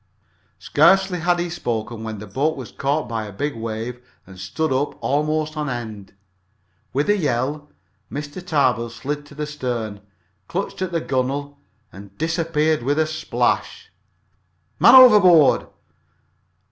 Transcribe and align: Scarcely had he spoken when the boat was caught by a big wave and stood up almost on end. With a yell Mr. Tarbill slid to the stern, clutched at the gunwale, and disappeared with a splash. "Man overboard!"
Scarcely 0.57 1.19
had 1.19 1.37
he 1.37 1.47
spoken 1.47 2.03
when 2.03 2.17
the 2.17 2.25
boat 2.25 2.57
was 2.57 2.71
caught 2.71 3.07
by 3.07 3.25
a 3.27 3.31
big 3.31 3.55
wave 3.55 4.01
and 4.25 4.39
stood 4.39 4.73
up 4.73 4.97
almost 4.99 5.55
on 5.55 5.69
end. 5.69 6.15
With 6.91 7.07
a 7.07 7.15
yell 7.15 7.69
Mr. 8.11 8.43
Tarbill 8.43 8.89
slid 8.89 9.27
to 9.27 9.35
the 9.35 9.45
stern, 9.45 10.01
clutched 10.47 10.81
at 10.81 10.91
the 10.91 11.01
gunwale, 11.01 11.59
and 11.93 12.17
disappeared 12.17 12.81
with 12.81 12.97
a 12.97 13.05
splash. 13.05 13.91
"Man 14.79 14.95
overboard!" 14.95 15.67